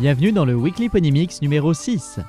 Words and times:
Bienvenue 0.00 0.30
dans 0.30 0.44
le 0.44 0.54
Weekly 0.54 0.88
Pony 0.88 1.10
Mix 1.10 1.42
numéro 1.42 1.74
6. 1.74 2.20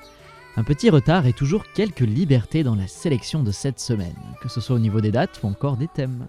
Un 0.57 0.63
petit 0.63 0.89
retard 0.89 1.27
et 1.27 1.33
toujours 1.33 1.63
quelques 1.75 1.99
libertés 1.99 2.63
dans 2.63 2.73
la 2.73 2.87
sélection 2.87 3.43
de 3.43 3.51
cette 3.51 3.79
semaine, 3.79 4.15
que 4.41 4.49
ce 4.49 4.59
soit 4.59 4.75
au 4.75 4.79
niveau 4.79 5.01
des 5.01 5.11
dates 5.11 5.39
ou 5.43 5.47
encore 5.47 5.77
des 5.77 5.87
thèmes. 5.87 6.25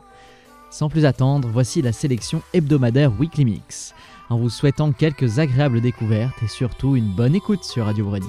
Sans 0.71 0.91
plus 0.91 1.07
attendre, 1.07 1.49
voici 1.51 1.81
la 1.81 1.93
sélection 1.93 2.43
hebdomadaire 2.53 3.19
Weekly 3.19 3.47
Mix, 3.47 3.95
en 4.29 4.37
vous 4.37 4.51
souhaitant 4.51 4.93
quelques 4.93 5.39
agréables 5.39 5.81
découvertes 5.81 6.43
et 6.43 6.49
surtout 6.49 6.95
une 6.95 7.15
bonne 7.15 7.35
écoute 7.35 7.65
sur 7.65 7.87
Radio 7.87 8.05
Brady. 8.05 8.29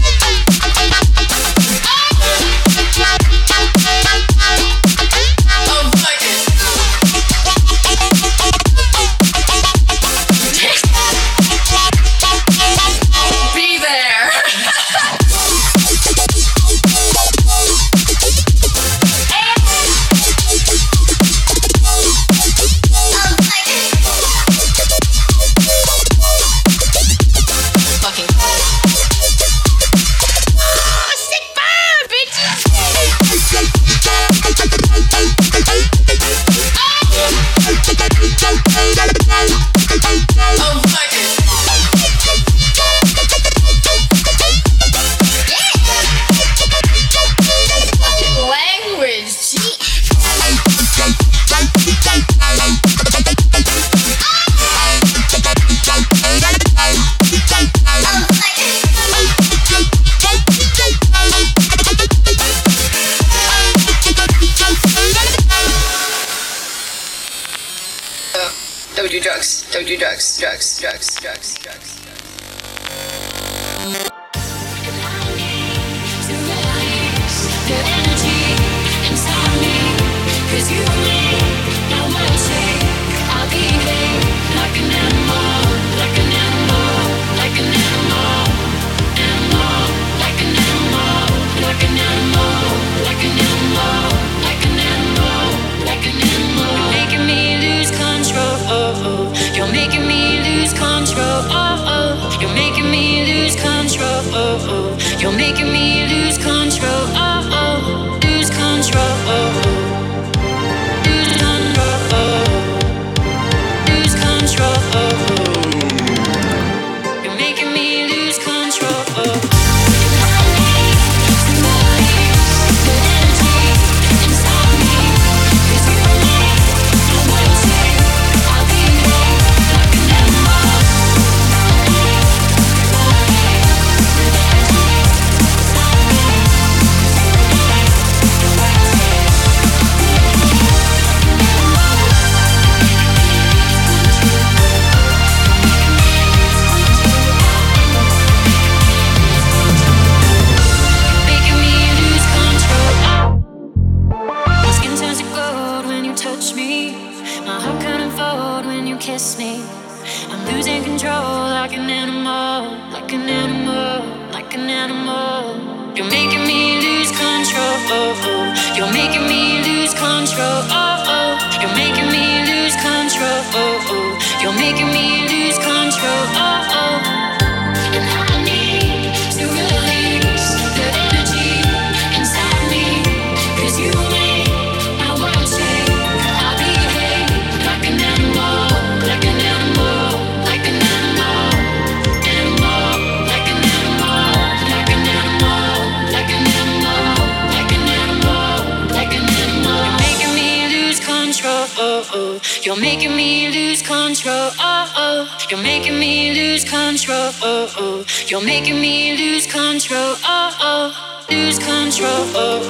You're 202.71 202.79
making 202.79 203.17
me 203.17 203.49
lose 203.49 203.81
control. 203.81 204.49
Oh, 204.57 204.93
oh. 204.95 205.37
You're 205.49 205.61
making 205.61 205.99
me 205.99 206.33
lose 206.33 206.63
control. 206.63 207.31
Oh, 207.43 207.69
oh. 207.75 208.05
You're 208.27 208.41
making 208.41 208.79
me 208.79 209.17
lose 209.17 209.45
control. 209.45 210.15
Oh, 210.23 210.55
oh. 210.61 211.25
Lose 211.29 211.59
control. 211.59 212.07
Oh. 212.33 212.61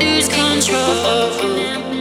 Lose 0.00 0.28
control. 0.30 0.80
Oh, 0.80 1.40
oh. 1.42 1.95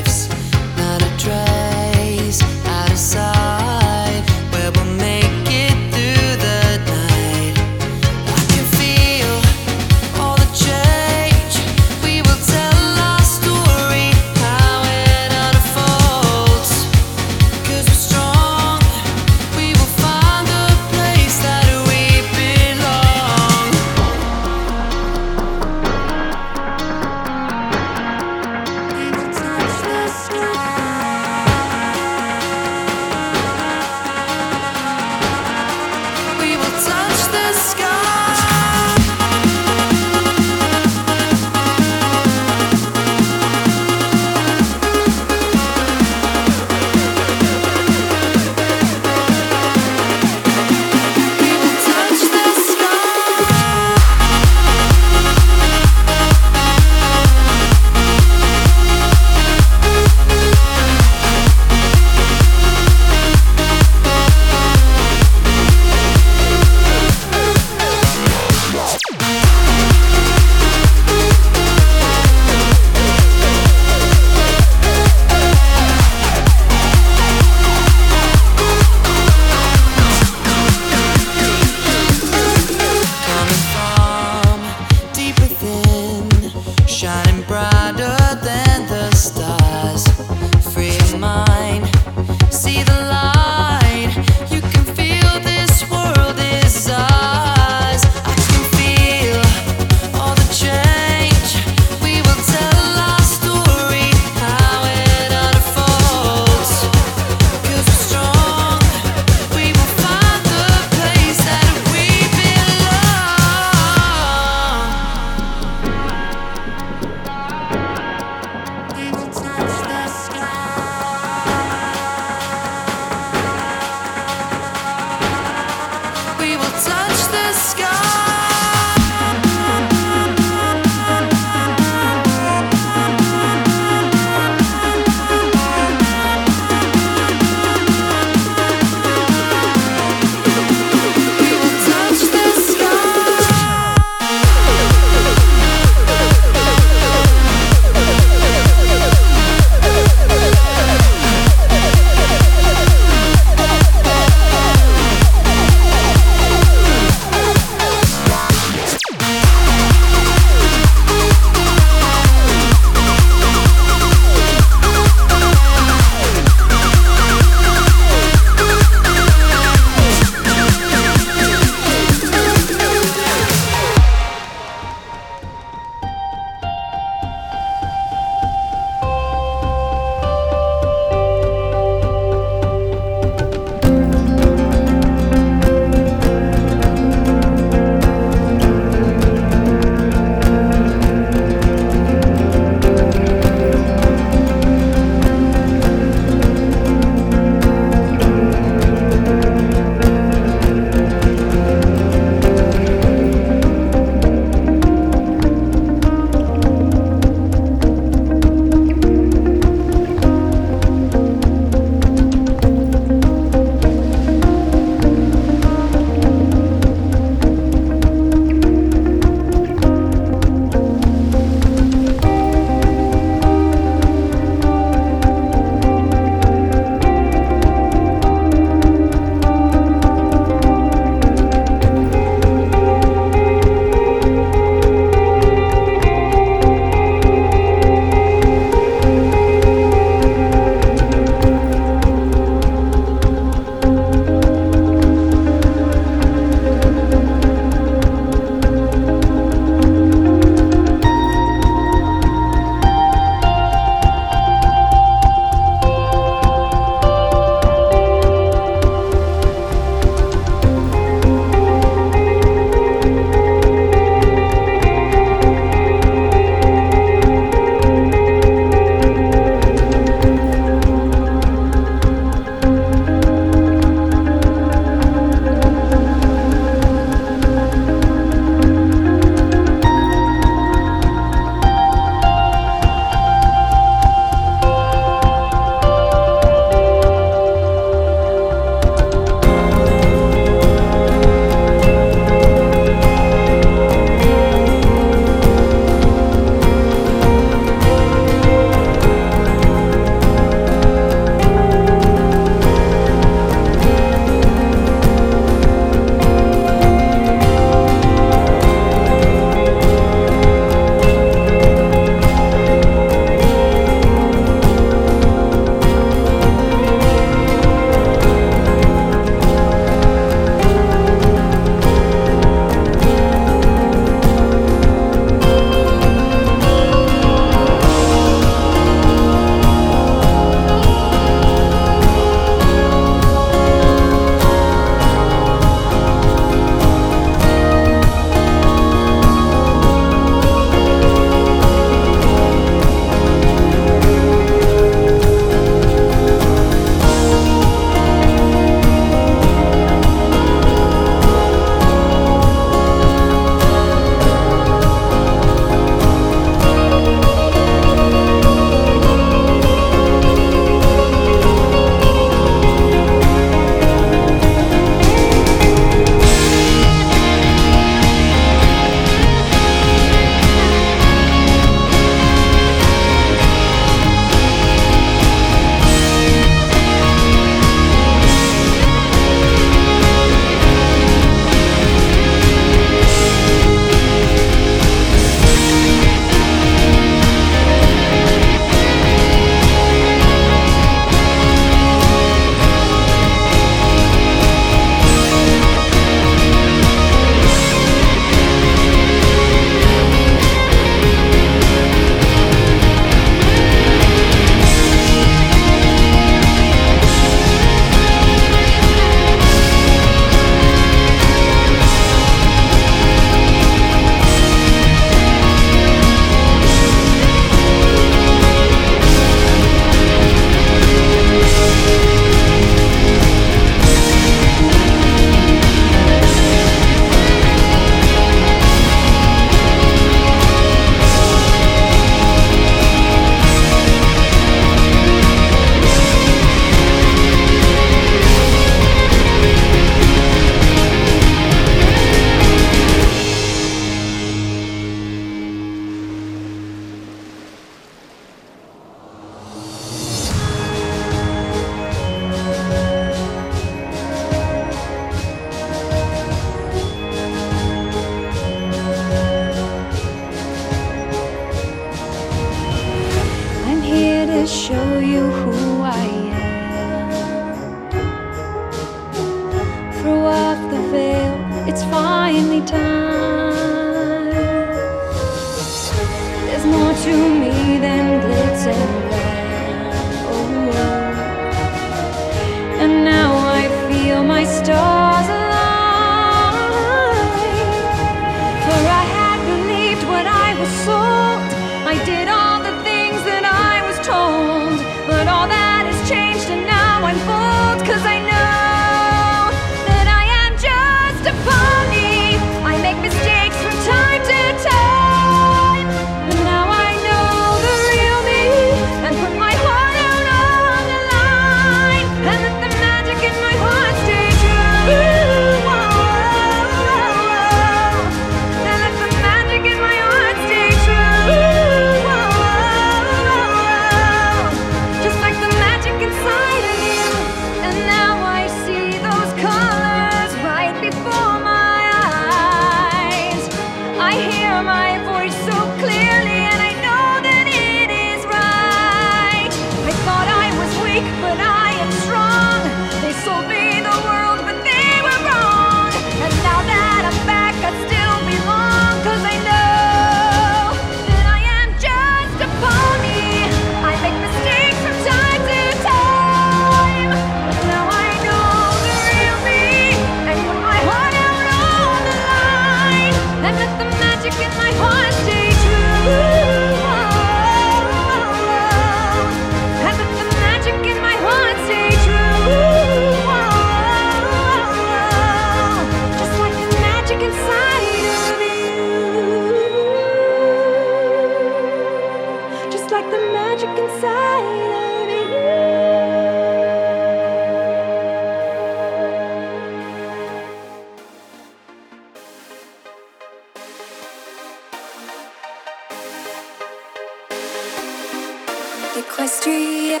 Equestria. 598.96 600.00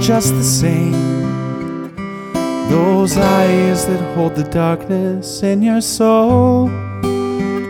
Just 0.00 0.34
the 0.34 0.42
same. 0.42 1.94
Those 2.68 3.16
eyes 3.16 3.86
that 3.86 4.00
hold 4.14 4.34
the 4.34 4.44
darkness 4.44 5.42
in 5.42 5.62
your 5.62 5.80
soul, 5.80 6.68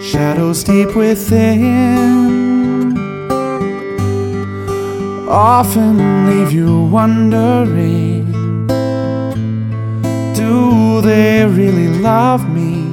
shadows 0.00 0.64
deep 0.64 0.94
within, 0.94 2.96
often 5.28 6.26
leave 6.26 6.52
you 6.52 6.84
wondering 6.84 8.24
do 10.34 11.00
they 11.00 11.46
really 11.46 11.88
love 11.88 12.48
me? 12.48 12.84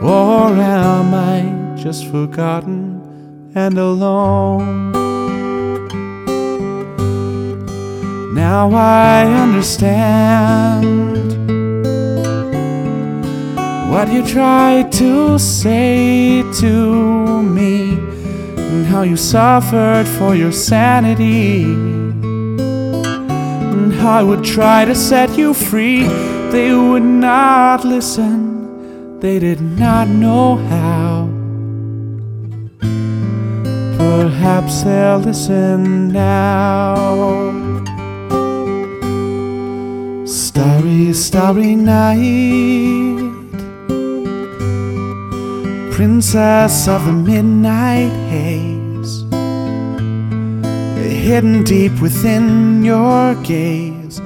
Or 0.00 0.48
am 0.48 1.14
I 1.14 1.76
just 1.76 2.10
forgotten 2.10 3.52
and 3.54 3.78
alone? 3.78 4.89
Now 8.52 8.72
I 8.72 9.26
understand 9.44 10.74
what 13.92 14.12
you 14.12 14.26
tried 14.26 14.90
to 14.94 15.38
say 15.38 16.42
to 16.58 17.42
me 17.44 17.92
and 17.92 18.86
how 18.86 19.02
you 19.02 19.16
suffered 19.16 20.08
for 20.18 20.34
your 20.34 20.50
sanity. 20.50 21.62
And 23.72 23.92
how 23.92 24.18
I 24.18 24.24
would 24.24 24.42
try 24.42 24.84
to 24.84 24.96
set 24.96 25.38
you 25.38 25.54
free, 25.54 26.02
they 26.50 26.74
would 26.74 27.04
not 27.04 27.84
listen, 27.84 29.20
they 29.20 29.38
did 29.38 29.60
not 29.60 30.08
know 30.08 30.56
how. 30.56 31.28
Perhaps 33.96 34.82
they'll 34.82 35.18
listen 35.18 36.08
now. 36.08 37.69
Starry, 41.12 41.74
night, 41.74 42.18
princess 45.92 46.86
of 46.86 47.04
the 47.04 47.12
midnight 47.12 48.12
haze, 48.30 49.22
hidden 51.02 51.64
deep 51.64 52.00
within 52.00 52.84
your 52.84 53.34
gaze 53.42 54.20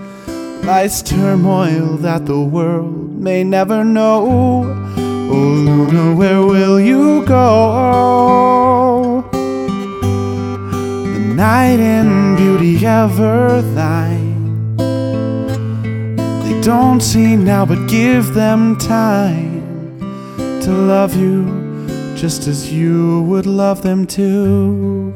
lies 0.64 1.02
turmoil 1.02 1.96
that 1.96 2.26
the 2.26 2.40
world 2.40 3.18
may 3.18 3.42
never 3.42 3.82
know. 3.82 4.64
Oh, 4.96 5.34
Luna, 5.66 6.14
where 6.14 6.42
will 6.42 6.78
you 6.78 7.24
go? 7.24 9.22
The 9.32 11.20
night 11.34 11.80
in 11.80 12.36
beauty 12.36 12.86
ever 12.86 13.62
thine 13.62 14.13
don't 16.64 17.02
see 17.02 17.36
now, 17.36 17.66
but 17.66 17.86
give 17.88 18.32
them 18.32 18.74
time 18.78 20.00
to 20.62 20.70
love 20.70 21.14
you 21.14 21.44
just 22.16 22.48
as 22.48 22.72
you 22.72 23.20
would 23.24 23.44
love 23.44 23.82
them 23.82 24.06
too. 24.06 25.12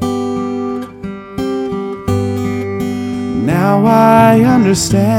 Now 3.47 3.83
I 3.83 4.41
understand 4.41 5.09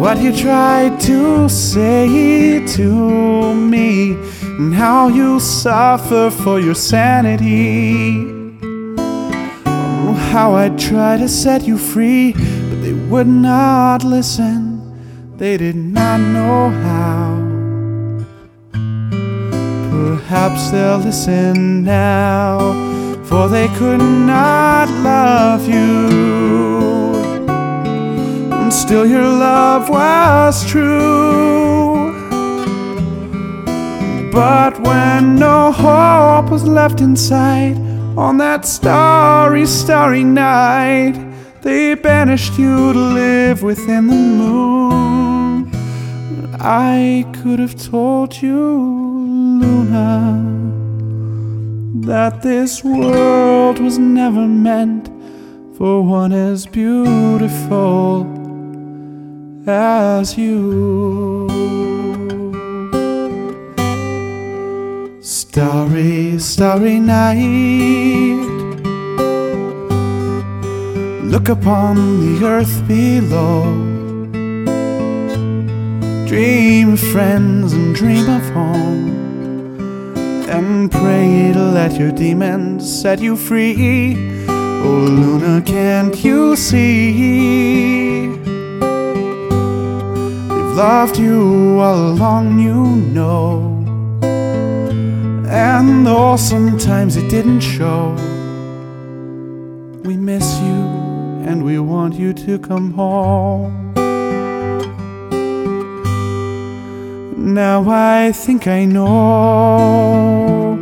what 0.00 0.20
you 0.20 0.32
tried 0.32 1.00
to 1.00 1.48
say 1.48 2.64
to 2.64 3.54
me 3.54 4.12
and 4.42 4.72
how 4.72 5.08
you 5.08 5.40
suffer 5.40 6.30
for 6.30 6.60
your 6.60 6.76
sanity 6.76 8.35
how 10.36 10.54
I 10.54 10.68
tried 10.68 11.20
to 11.20 11.30
set 11.30 11.62
you 11.62 11.78
free, 11.78 12.32
but 12.32 12.78
they 12.82 12.92
would 12.92 13.26
not 13.26 14.04
listen. 14.04 14.54
They 15.38 15.56
did 15.56 15.76
not 15.76 16.20
know 16.20 16.68
how. 16.84 17.26
Perhaps 19.90 20.72
they'll 20.72 20.98
listen 20.98 21.84
now, 21.84 22.58
for 23.24 23.48
they 23.48 23.68
could 23.78 24.02
not 24.02 24.90
love 25.10 25.66
you. 25.66 27.14
And 28.58 28.70
still, 28.70 29.06
your 29.06 29.22
love 29.48 29.88
was 29.88 30.66
true. 30.66 32.12
But 34.30 34.78
when 34.80 35.36
no 35.36 35.72
hope 35.72 36.50
was 36.50 36.64
left 36.64 37.00
inside, 37.00 37.85
on 38.16 38.38
that 38.38 38.64
starry, 38.64 39.66
starry 39.66 40.24
night, 40.24 41.14
they 41.62 41.94
banished 41.94 42.58
you 42.58 42.92
to 42.92 42.98
live 42.98 43.62
within 43.62 44.06
the 44.06 44.14
moon. 44.14 45.70
I 46.58 47.26
could 47.42 47.58
have 47.58 47.76
told 47.76 48.40
you, 48.40 48.58
Luna, 49.60 50.42
that 52.06 52.42
this 52.42 52.82
world 52.82 53.78
was 53.78 53.98
never 53.98 54.46
meant 54.46 55.08
for 55.76 56.02
one 56.02 56.32
as 56.32 56.66
beautiful 56.66 58.26
as 59.66 60.38
you. 60.38 61.45
Starry, 65.56 66.38
starry 66.38 67.00
night. 67.00 68.44
Look 71.24 71.48
upon 71.48 71.96
the 72.20 72.44
earth 72.44 72.86
below. 72.86 73.64
Dream 76.28 76.92
of 76.92 77.00
friends 77.00 77.72
and 77.72 77.94
dream 77.94 78.28
of 78.28 78.46
home. 78.50 80.14
And 80.46 80.92
pray 80.92 81.52
to 81.54 81.62
let 81.62 81.98
your 81.98 82.12
demons 82.12 82.84
set 83.00 83.20
you 83.20 83.34
free. 83.34 84.14
Oh, 84.50 85.06
Luna, 85.08 85.62
can't 85.62 86.22
you 86.22 86.54
see? 86.56 88.28
They've 90.50 90.76
loved 90.76 91.16
you 91.16 91.80
all 91.80 92.10
along, 92.10 92.58
you 92.58 92.84
know. 93.14 93.75
And 95.58 96.06
though 96.06 96.36
sometimes 96.36 97.16
it 97.16 97.30
didn't 97.30 97.60
show, 97.60 98.12
we 100.04 100.14
miss 100.14 100.58
you 100.60 100.82
and 101.48 101.64
we 101.64 101.78
want 101.78 102.14
you 102.14 102.34
to 102.34 102.58
come 102.58 102.92
home. 102.92 103.94
Now 107.54 107.88
I 107.88 108.32
think 108.32 108.66
I 108.66 108.84
know 108.84 110.78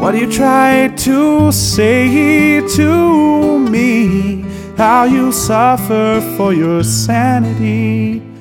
what 0.00 0.16
you 0.16 0.26
tried 0.28 0.98
to 1.06 1.52
say 1.52 2.66
to 2.78 3.60
me, 3.60 4.44
how 4.76 5.04
you 5.04 5.30
suffer 5.30 6.20
for 6.36 6.52
your 6.52 6.82
sanity. 6.82 8.33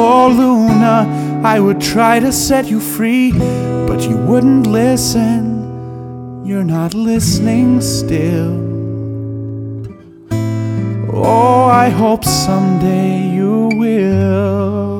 Oh, 0.00 0.28
Luna. 0.28 1.40
I 1.44 1.58
would 1.60 1.80
try 1.80 2.20
to 2.20 2.32
set 2.32 2.66
you 2.66 2.80
free, 2.80 3.32
but 3.32 4.02
you 4.02 4.16
wouldn't 4.16 4.66
listen. 4.66 6.44
You're 6.44 6.64
not 6.64 6.94
listening 6.94 7.80
still. 7.80 8.66
Oh, 11.12 11.64
I 11.64 11.88
hope 11.88 12.24
someday 12.24 13.28
you 13.28 13.70
will. 13.74 14.97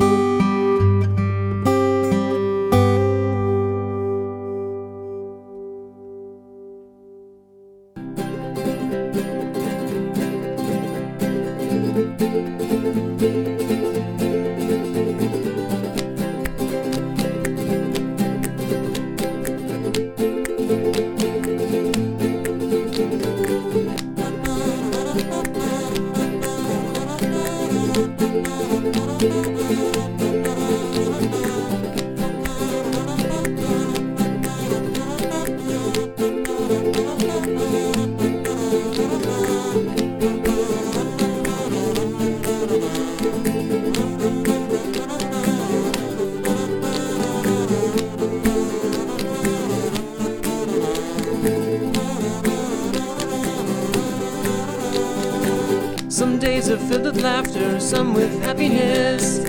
With 56.20 57.22
laughter, 57.22 57.80
some 57.80 58.12
with 58.12 58.42
happiness. 58.42 59.42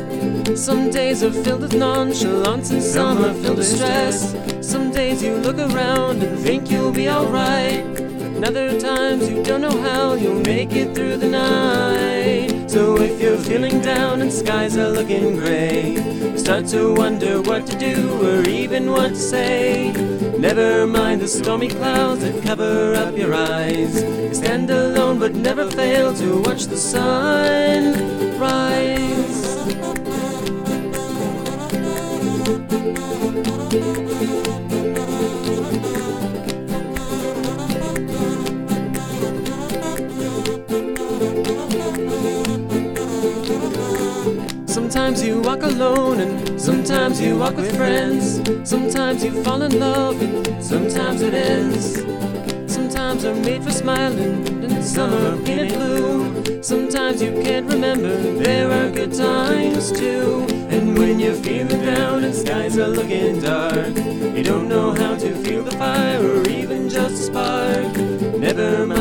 Some 0.55 0.89
days 0.91 1.23
are 1.23 1.31
filled 1.31 1.61
with 1.61 1.73
nonchalance 1.73 2.69
and 2.71 2.81
some 2.81 3.17
are 3.25 3.33
filled 3.33 3.57
with 3.57 3.67
stress. 3.67 4.35
Some 4.61 4.91
days 4.91 5.23
you 5.23 5.35
look 5.35 5.57
around 5.57 6.23
and 6.23 6.37
think 6.39 6.69
you'll 6.69 6.91
be 6.91 7.09
alright. 7.09 7.83
And 7.99 8.45
other 8.45 8.79
times 8.79 9.27
you 9.27 9.43
don't 9.43 9.61
know 9.61 9.81
how 9.81 10.13
you'll 10.13 10.41
make 10.41 10.71
it 10.73 10.95
through 10.95 11.17
the 11.17 11.29
night. 11.29 12.69
So 12.69 12.97
if 13.01 13.19
you're 13.21 13.37
feeling 13.37 13.81
down 13.81 14.21
and 14.21 14.31
skies 14.31 14.77
are 14.77 14.89
looking 14.89 15.35
gray, 15.35 15.95
start 16.49 16.65
to 16.65 16.95
wonder 16.95 17.43
what 17.43 17.67
to 17.67 17.77
do 17.77 17.95
or 18.25 18.41
even 18.49 18.89
what 18.89 19.09
to 19.09 19.15
say. 19.15 19.91
Never 20.39 20.87
mind 20.87 21.21
the 21.21 21.27
stormy 21.27 21.67
clouds 21.67 22.21
that 22.21 22.41
cover 22.41 22.95
up 22.95 23.15
your 23.15 23.35
eyes. 23.35 23.99
Stand 24.35 24.71
alone 24.71 25.19
but 25.19 25.35
never 25.35 25.69
fail 25.69 26.11
to 26.15 26.41
watch 26.41 26.63
the 26.63 26.75
sun 26.75 28.39
rise. 28.39 29.49
Sometimes 45.19 45.35
you 45.35 45.49
walk 45.49 45.63
alone 45.63 46.19
and 46.21 46.61
sometimes 46.61 47.19
you 47.19 47.37
walk 47.37 47.57
with 47.57 47.75
friends. 47.75 48.39
Sometimes 48.63 49.21
you 49.21 49.43
fall 49.43 49.61
in 49.63 49.77
love 49.77 50.21
and 50.21 50.63
sometimes 50.63 51.21
it 51.21 51.33
ends. 51.33 51.95
Sometimes 52.73 53.25
are 53.25 53.35
made 53.35 53.61
for 53.61 53.71
smiling 53.71 54.63
and 54.63 54.81
some 54.81 55.11
are 55.11 55.35
painted 55.43 55.73
blue. 55.73 56.63
Sometimes 56.63 57.21
you 57.21 57.33
can't 57.43 57.69
remember, 57.69 58.15
there 58.15 58.71
are 58.71 58.89
good 58.89 59.13
times 59.13 59.91
too. 59.91 60.47
And 60.69 60.97
when 60.97 61.19
you're 61.19 61.33
feeling 61.33 61.81
down 61.81 62.23
and 62.23 62.33
skies 62.33 62.77
are 62.77 62.87
looking 62.87 63.41
dark, 63.41 63.97
you 64.37 64.41
don't 64.41 64.69
know 64.69 64.93
how 64.93 65.17
to 65.17 65.35
feel 65.43 65.63
the 65.63 65.71
fire 65.71 66.23
or 66.23 66.47
even 66.47 66.87
just 66.87 67.15
a 67.15 67.25
spark. 67.25 67.97
Never 68.39 68.85
mind 68.85 68.98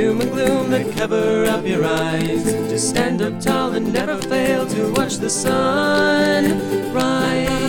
doom 0.00 0.20
and 0.22 0.30
gloom 0.30 0.70
that 0.70 0.90
cover 0.96 1.44
up 1.44 1.66
your 1.66 1.84
eyes. 1.84 2.44
Just 2.70 2.88
stand 2.88 3.20
up 3.20 3.38
tall 3.38 3.74
and 3.74 3.92
never 3.92 4.16
fail 4.16 4.66
to 4.66 4.92
watch 4.92 5.16
the 5.16 5.28
sun 5.28 6.94
rise. 6.94 7.59